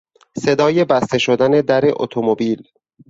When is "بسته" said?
0.85-1.17